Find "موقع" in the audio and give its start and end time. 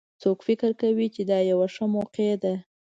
1.95-2.29